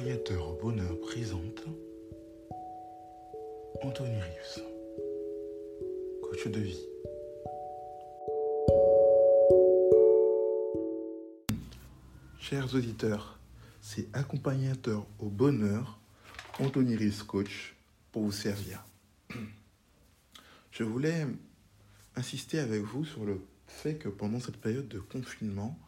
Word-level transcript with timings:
Accompagnateur 0.00 0.54
Bonheur 0.62 0.98
présente 1.02 1.62
Anthony 3.82 4.18
Rius, 4.18 4.60
coach 6.22 6.48
de 6.48 6.58
vie. 6.58 6.86
Chers 12.38 12.74
auditeurs, 12.74 13.38
c'est 13.82 14.06
accompagnateur 14.14 15.06
au 15.18 15.26
bonheur, 15.26 16.00
Anthony 16.60 16.96
Rius 16.96 17.22
Coach, 17.22 17.76
pour 18.10 18.22
vous 18.22 18.32
servir. 18.32 18.82
Je 20.70 20.82
voulais 20.82 21.26
insister 22.16 22.58
avec 22.58 22.80
vous 22.80 23.04
sur 23.04 23.26
le 23.26 23.38
fait 23.66 23.96
que 23.96 24.08
pendant 24.08 24.40
cette 24.40 24.56
période 24.56 24.88
de 24.88 24.98
confinement, 24.98 25.78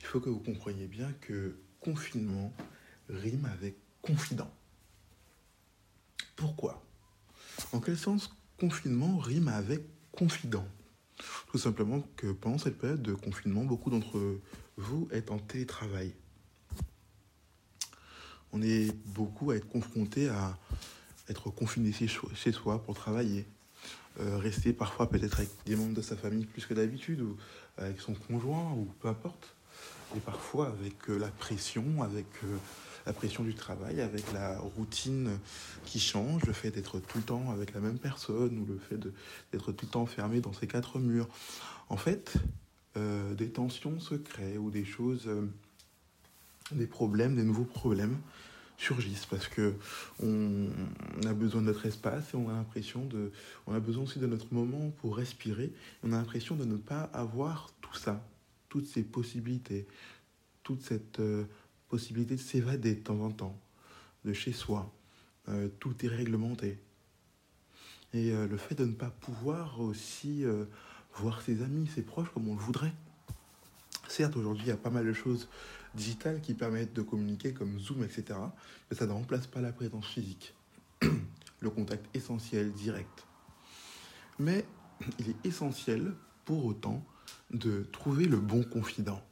il 0.00 0.06
faut 0.06 0.20
que 0.20 0.30
vous 0.30 0.40
compreniez 0.40 0.86
bien 0.86 1.12
que 1.20 1.54
confinement 1.80 2.50
rime 3.08 3.48
avec 3.52 3.76
confident. 4.00 4.50
Pourquoi? 6.36 6.82
En 7.72 7.80
quel 7.80 7.98
sens 7.98 8.34
confinement 8.58 9.18
rime 9.18 9.48
avec 9.48 9.82
confident? 10.10 10.66
Tout 11.48 11.58
simplement 11.58 12.02
que 12.16 12.32
pendant 12.32 12.58
cette 12.58 12.78
période 12.78 13.02
de 13.02 13.14
confinement, 13.14 13.64
beaucoup 13.64 13.90
d'entre 13.90 14.40
vous 14.76 15.08
êtes 15.12 15.30
en 15.30 15.38
télétravail. 15.38 16.14
On 18.52 18.62
est 18.62 18.92
beaucoup 19.06 19.50
à 19.50 19.56
être 19.56 19.68
confronté 19.68 20.28
à 20.28 20.58
être 21.28 21.50
confiné 21.50 21.92
chez 21.92 22.52
soi 22.52 22.82
pour 22.82 22.94
travailler, 22.94 23.46
euh, 24.20 24.36
rester 24.38 24.72
parfois 24.72 25.08
peut-être 25.08 25.38
avec 25.38 25.50
des 25.64 25.76
membres 25.76 25.94
de 25.94 26.02
sa 26.02 26.16
famille 26.16 26.44
plus 26.44 26.66
que 26.66 26.74
d'habitude, 26.74 27.20
ou 27.22 27.36
avec 27.78 28.00
son 28.00 28.14
conjoint, 28.14 28.72
ou 28.72 28.84
peu 29.00 29.08
importe, 29.08 29.54
et 30.16 30.20
parfois 30.20 30.68
avec 30.68 31.08
euh, 31.08 31.18
la 31.18 31.28
pression, 31.28 32.02
avec 32.02 32.26
euh, 32.44 32.58
la 33.06 33.12
pression 33.12 33.42
du 33.42 33.54
travail, 33.54 34.00
avec 34.00 34.32
la 34.32 34.58
routine 34.58 35.38
qui 35.84 36.00
change, 36.00 36.44
le 36.44 36.52
fait 36.52 36.70
d'être 36.70 37.00
tout 37.00 37.18
le 37.18 37.24
temps 37.24 37.50
avec 37.50 37.74
la 37.74 37.80
même 37.80 37.98
personne 37.98 38.58
ou 38.58 38.66
le 38.66 38.78
fait 38.78 38.98
d'être 39.52 39.72
tout 39.72 39.86
le 39.86 39.90
temps 39.90 40.02
enfermé 40.02 40.40
dans 40.40 40.52
ces 40.52 40.66
quatre 40.66 40.98
murs. 40.98 41.28
En 41.88 41.96
fait, 41.96 42.34
euh, 42.96 43.34
des 43.34 43.48
tensions 43.48 43.98
se 44.00 44.14
créent 44.14 44.58
ou 44.58 44.70
des 44.70 44.84
choses, 44.84 45.26
euh, 45.26 45.46
des 46.72 46.86
problèmes, 46.86 47.36
des 47.36 47.44
nouveaux 47.44 47.64
problèmes 47.64 48.18
surgissent 48.76 49.26
parce 49.26 49.48
que 49.48 49.74
on, 50.22 50.68
a 51.26 51.32
besoin 51.32 51.60
de 51.60 51.66
notre 51.66 51.86
espace 51.86 52.34
et 52.34 52.36
on 52.36 52.48
a 52.48 52.52
l'impression 52.52 53.04
de, 53.04 53.30
on 53.66 53.74
a 53.74 53.80
besoin 53.80 54.04
aussi 54.04 54.18
de 54.18 54.26
notre 54.26 54.52
moment 54.52 54.90
pour 54.98 55.16
respirer. 55.16 55.72
On 56.02 56.12
a 56.12 56.16
l'impression 56.16 56.56
de 56.56 56.64
ne 56.64 56.76
pas 56.76 57.02
avoir 57.12 57.70
tout 57.80 57.94
ça, 57.94 58.24
toutes 58.68 58.86
ces 58.86 59.02
possibilités, 59.02 59.86
toute 60.62 60.82
cette 60.82 61.20
euh, 61.20 61.44
possibilité 61.92 62.36
de 62.36 62.40
s'évader 62.40 62.94
de 62.94 63.00
temps 63.00 63.20
en 63.20 63.30
temps 63.30 63.60
de 64.24 64.32
chez 64.32 64.52
soi. 64.52 64.90
Euh, 65.50 65.68
tout 65.78 65.94
est 66.06 66.08
réglementé. 66.08 66.78
Et 68.14 68.32
euh, 68.32 68.48
le 68.48 68.56
fait 68.56 68.74
de 68.74 68.86
ne 68.86 68.94
pas 68.94 69.10
pouvoir 69.10 69.78
aussi 69.78 70.42
euh, 70.42 70.64
voir 71.16 71.42
ses 71.42 71.60
amis, 71.62 71.86
ses 71.94 72.00
proches 72.00 72.30
comme 72.32 72.48
on 72.48 72.54
le 72.54 72.60
voudrait. 72.60 72.94
Certes, 74.08 74.36
aujourd'hui, 74.36 74.64
il 74.64 74.68
y 74.70 74.72
a 74.72 74.78
pas 74.78 74.88
mal 74.88 75.04
de 75.04 75.12
choses 75.12 75.50
digitales 75.94 76.40
qui 76.40 76.54
permettent 76.54 76.94
de 76.94 77.02
communiquer, 77.02 77.52
comme 77.52 77.78
Zoom, 77.78 78.04
etc. 78.04 78.38
Mais 78.90 78.96
ça 78.96 79.06
ne 79.06 79.12
remplace 79.12 79.46
pas 79.46 79.60
la 79.60 79.74
présence 79.74 80.06
physique. 80.06 80.54
le 81.60 81.68
contact 81.68 82.06
essentiel, 82.16 82.72
direct. 82.72 83.26
Mais 84.38 84.64
il 85.18 85.28
est 85.28 85.46
essentiel, 85.46 86.14
pour 86.46 86.64
autant, 86.64 87.04
de 87.50 87.86
trouver 87.92 88.24
le 88.24 88.38
bon 88.38 88.62
confident 88.62 89.22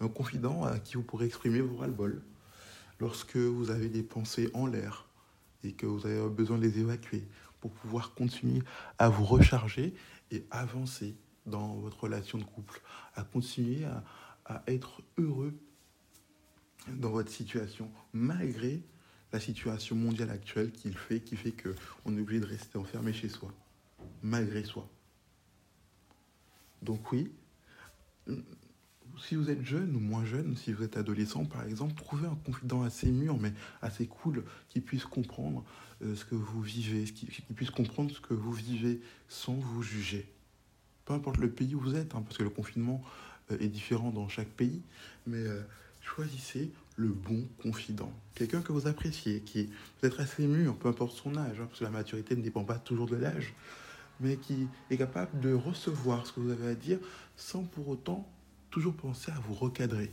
un 0.00 0.08
confident 0.08 0.64
à 0.64 0.78
qui 0.78 0.94
vous 0.94 1.02
pourrez 1.02 1.26
exprimer 1.26 1.60
vos 1.60 1.76
ras-le-bol 1.76 2.22
lorsque 3.00 3.36
vous 3.36 3.70
avez 3.70 3.88
des 3.88 4.02
pensées 4.02 4.50
en 4.54 4.66
l'air 4.66 5.06
et 5.64 5.72
que 5.72 5.86
vous 5.86 6.06
avez 6.06 6.28
besoin 6.28 6.58
de 6.58 6.62
les 6.62 6.78
évacuer 6.78 7.24
pour 7.60 7.70
pouvoir 7.70 8.14
continuer 8.14 8.62
à 8.98 9.08
vous 9.08 9.24
recharger 9.24 9.94
et 10.30 10.44
avancer 10.50 11.14
dans 11.46 11.74
votre 11.74 12.00
relation 12.04 12.38
de 12.38 12.44
couple, 12.44 12.80
à 13.14 13.22
continuer 13.22 13.84
à, 13.84 14.62
être 14.68 15.02
heureux 15.18 15.54
dans 16.88 17.10
votre 17.10 17.32
situation 17.32 17.90
malgré 18.12 18.80
la 19.32 19.40
situation 19.40 19.96
mondiale 19.96 20.30
actuelle 20.30 20.70
qui 20.70 20.92
fait, 20.92 21.20
qui 21.20 21.36
fait 21.36 21.52
qu'on 21.52 22.16
est 22.16 22.20
obligé 22.20 22.40
de 22.40 22.46
rester 22.46 22.78
enfermé 22.78 23.12
chez 23.12 23.28
soi, 23.28 23.52
malgré 24.22 24.62
soi. 24.62 24.88
Donc 26.82 27.10
oui, 27.10 27.32
si 29.18 29.34
vous 29.34 29.50
êtes 29.50 29.64
jeune 29.64 29.94
ou 29.96 30.00
moins 30.00 30.24
jeune, 30.24 30.56
si 30.56 30.72
vous 30.72 30.82
êtes 30.82 30.96
adolescent 30.96 31.44
par 31.44 31.64
exemple, 31.64 31.94
trouvez 31.94 32.26
un 32.26 32.38
confident 32.44 32.82
assez 32.82 33.10
mûr 33.10 33.38
mais 33.38 33.52
assez 33.82 34.06
cool 34.06 34.44
qui 34.68 34.80
puisse 34.80 35.04
comprendre 35.04 35.64
euh, 36.02 36.14
ce 36.14 36.24
que 36.24 36.34
vous 36.34 36.60
vivez, 36.60 37.04
qui, 37.04 37.26
puisse 37.54 37.70
comprendre 37.70 38.10
ce 38.10 38.20
que 38.20 38.34
vous 38.34 38.52
vivez 38.52 39.00
sans 39.28 39.54
vous 39.54 39.82
juger. 39.82 40.30
Peu 41.06 41.14
importe 41.14 41.38
le 41.38 41.50
pays 41.50 41.74
où 41.74 41.80
vous 41.80 41.94
êtes, 41.94 42.14
hein, 42.14 42.22
parce 42.22 42.36
que 42.36 42.42
le 42.42 42.50
confinement 42.50 43.02
euh, 43.50 43.58
est 43.60 43.68
différent 43.68 44.10
dans 44.10 44.28
chaque 44.28 44.48
pays, 44.48 44.82
mais 45.26 45.38
euh, 45.38 45.62
choisissez 46.02 46.70
le 46.96 47.08
bon 47.08 47.46
confident. 47.62 48.12
Quelqu'un 48.34 48.60
que 48.60 48.72
vous 48.72 48.86
appréciez, 48.86 49.40
qui 49.40 49.60
est 49.60 49.70
peut-être 50.00 50.20
assez 50.20 50.46
mûr, 50.46 50.76
peu 50.76 50.88
importe 50.88 51.16
son 51.16 51.36
âge, 51.36 51.60
hein, 51.60 51.66
parce 51.66 51.78
que 51.78 51.84
la 51.84 51.90
maturité 51.90 52.36
ne 52.36 52.42
dépend 52.42 52.64
pas 52.64 52.78
toujours 52.78 53.06
de 53.06 53.16
l'âge, 53.16 53.54
mais 54.20 54.36
qui 54.36 54.68
est 54.90 54.96
capable 54.96 55.40
de 55.40 55.52
recevoir 55.52 56.26
ce 56.26 56.32
que 56.32 56.40
vous 56.40 56.50
avez 56.50 56.68
à 56.68 56.74
dire 56.74 56.98
sans 57.36 57.62
pour 57.62 57.88
autant 57.88 58.28
toujours 58.76 58.92
penser 58.92 59.32
à 59.32 59.40
vous 59.40 59.54
recadrer. 59.54 60.12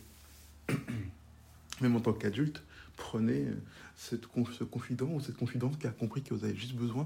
Même 1.82 1.98
en 1.98 2.00
tant 2.00 2.14
qu'adulte, 2.14 2.64
prenez 2.96 3.46
cette, 3.98 4.24
ce 4.58 4.64
confident 4.64 5.10
ou 5.10 5.20
cette 5.20 5.36
confidente 5.36 5.78
qui 5.78 5.86
a 5.86 5.90
compris 5.90 6.22
que 6.22 6.34
vous 6.34 6.46
avez 6.46 6.56
juste 6.56 6.76
besoin 6.76 7.06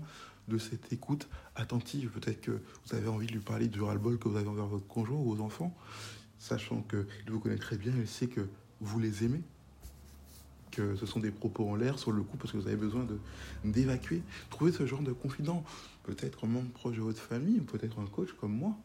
de 0.50 0.60
cette 0.60 0.94
écoute 0.94 1.28
attentive. 1.56 2.12
Peut-être 2.12 2.42
que 2.42 2.52
vous 2.52 2.96
avez 2.96 3.08
envie 3.08 3.26
de 3.26 3.32
lui 3.32 3.40
parler 3.40 3.70
du 3.70 3.82
ras-le-bol 3.82 4.20
que 4.20 4.28
vous 4.28 4.38
avez 4.38 4.48
envers 4.48 4.68
votre 4.68 4.86
conjoint 4.86 5.18
ou 5.18 5.34
vos 5.34 5.44
enfants, 5.44 5.76
sachant 6.38 6.84
qu'il 6.84 7.32
vous 7.32 7.40
connaît 7.40 7.58
très 7.58 7.78
bien, 7.78 7.92
il 7.98 8.08
sait 8.08 8.28
que 8.28 8.48
vous 8.80 9.00
les 9.00 9.24
aimez, 9.24 9.42
que 10.70 10.96
ce 10.96 11.08
sont 11.08 11.20
des 11.20 11.32
propos 11.32 11.68
en 11.68 11.76
l'air 11.76 11.98
sur 11.98 12.12
le 12.12 12.22
coup 12.22 12.38
parce 12.38 12.52
que 12.52 12.58
vous 12.58 12.68
avez 12.68 12.78
besoin 12.78 13.08
d'évacuer. 13.66 14.22
Trouvez 14.52 14.72
ce 14.72 14.86
genre 14.86 15.02
de 15.02 15.12
confident, 15.12 15.64
peut-être 16.04 16.46
un 16.46 16.50
membre 16.50 16.70
proche 16.70 16.98
de 16.98 17.02
votre 17.02 17.20
famille, 17.20 17.62
peut-être 17.62 17.98
un 17.98 18.06
coach 18.06 18.30
comme 18.34 18.56
moi, 18.56 18.78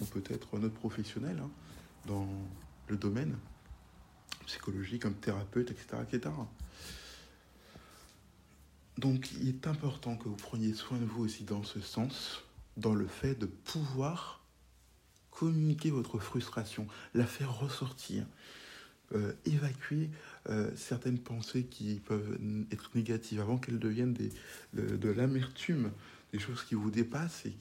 ou 0.00 0.04
peut-être 0.04 0.56
un 0.56 0.62
autre 0.62 0.74
professionnel. 0.74 1.36
Hein 1.42 1.50
dans 2.06 2.28
le 2.88 2.96
domaine 2.96 3.36
psychologique, 4.46 5.02
comme 5.02 5.14
thérapeute, 5.14 5.70
etc., 5.70 6.02
etc. 6.02 6.34
Donc 8.98 9.32
il 9.32 9.48
est 9.48 9.66
important 9.66 10.16
que 10.16 10.28
vous 10.28 10.36
preniez 10.36 10.74
soin 10.74 10.98
de 10.98 11.04
vous 11.04 11.24
aussi 11.24 11.44
dans 11.44 11.62
ce 11.62 11.80
sens, 11.80 12.42
dans 12.76 12.94
le 12.94 13.06
fait 13.06 13.34
de 13.34 13.46
pouvoir 13.46 14.44
communiquer 15.30 15.90
votre 15.90 16.18
frustration, 16.18 16.86
la 17.14 17.24
faire 17.24 17.58
ressortir, 17.58 18.26
euh, 19.12 19.32
évacuer 19.46 20.10
euh, 20.48 20.70
certaines 20.76 21.18
pensées 21.18 21.64
qui 21.64 22.00
peuvent 22.04 22.38
être 22.70 22.90
négatives 22.94 23.40
avant 23.40 23.56
qu'elles 23.56 23.78
deviennent 23.78 24.14
de, 24.74 24.96
de 24.96 25.08
l'amertume 25.08 25.92
des 26.32 26.38
choses 26.38 26.62
qui 26.64 26.74
vous 26.74 26.90
dépassent 26.90 27.46
et, 27.46 27.56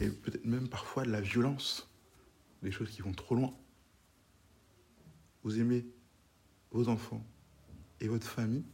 et 0.00 0.08
peut-être 0.08 0.44
même 0.44 0.68
parfois 0.68 1.04
de 1.04 1.10
la 1.10 1.20
violence, 1.20 1.88
des 2.62 2.70
choses 2.70 2.90
qui 2.90 3.02
vont 3.02 3.12
trop 3.12 3.34
loin. 3.34 3.54
Vous 5.44 5.60
aimez 5.60 5.86
vos 6.70 6.88
enfants 6.88 7.24
et 8.00 8.08
votre 8.08 8.26
famille, 8.26 8.64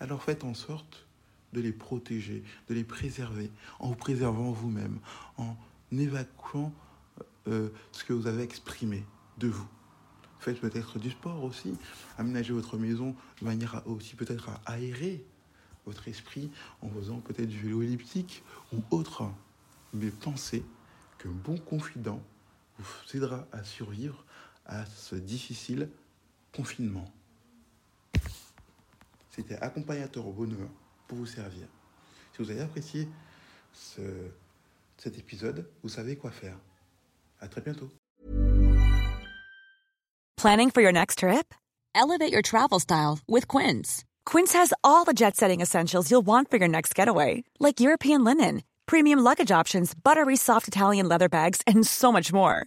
alors 0.00 0.22
faites 0.22 0.44
en 0.44 0.54
sorte 0.54 1.06
de 1.52 1.60
les 1.60 1.72
protéger, 1.72 2.42
de 2.68 2.74
les 2.74 2.84
préserver, 2.84 3.50
en 3.78 3.88
vous 3.88 3.94
préservant 3.94 4.52
vous-même, 4.52 4.98
en 5.36 5.56
évacuant 5.90 6.72
euh, 7.48 7.68
ce 7.92 8.04
que 8.04 8.12
vous 8.12 8.26
avez 8.26 8.42
exprimé 8.42 9.04
de 9.38 9.48
vous. 9.48 9.68
Faites 10.38 10.60
peut-être 10.60 10.98
du 10.98 11.10
sport 11.10 11.44
aussi, 11.44 11.74
aménagez 12.18 12.52
votre 12.52 12.76
maison 12.76 13.14
de 13.40 13.44
manière 13.44 13.82
aussi 13.86 14.16
peut-être 14.16 14.48
à 14.48 14.60
aérer 14.66 15.24
votre 15.86 16.08
esprit 16.08 16.50
en 16.80 16.88
faisant 16.88 17.20
peut-être 17.20 17.48
du 17.48 17.58
vélo 17.58 17.82
elliptique 17.82 18.42
ou 18.72 18.82
autre. 18.90 19.30
Mais 19.92 20.10
pensez 20.10 20.64
qu'un 21.18 21.30
bon 21.30 21.58
confident 21.58 22.22
vous 22.78 23.16
aidera 23.16 23.46
à 23.52 23.62
survivre 23.62 24.24
à 24.66 24.84
ce 24.86 25.14
difficile 25.14 25.88
confinement. 26.54 27.04
C'était 29.30 29.56
accompagnateur 29.56 30.26
au 30.26 30.32
bonheur 30.32 30.68
pour 31.08 31.18
vous 31.18 31.26
servir. 31.26 31.66
Si 32.32 32.42
vous 32.42 32.50
avez 32.50 32.60
apprécié 32.60 33.08
ce, 33.72 34.00
cet 34.98 35.18
épisode, 35.18 35.66
vous 35.82 35.88
savez 35.88 36.16
quoi 36.16 36.30
faire. 36.30 36.56
À 37.40 37.48
très 37.48 37.60
bientôt. 37.60 37.90
Planning 40.36 40.70
for 40.70 40.82
your 40.82 40.92
next 40.92 41.18
trip? 41.18 41.54
Elevate 41.94 42.32
your 42.32 42.42
travel 42.42 42.80
style 42.80 43.20
with 43.28 43.46
Quince. 43.48 44.04
Quince 44.24 44.52
has 44.52 44.72
all 44.82 45.04
the 45.04 45.12
jet 45.12 45.36
setting 45.36 45.60
essentials 45.60 46.10
you'll 46.10 46.26
want 46.26 46.50
for 46.50 46.56
your 46.56 46.68
next 46.68 46.94
getaway, 46.94 47.44
like 47.60 47.80
European 47.80 48.24
linen, 48.24 48.62
premium 48.86 49.20
luggage 49.20 49.50
options, 49.50 49.94
buttery 49.94 50.36
soft 50.36 50.68
Italian 50.68 51.08
leather 51.08 51.28
bags, 51.28 51.60
and 51.66 51.86
so 51.86 52.10
much 52.10 52.32
more. 52.32 52.66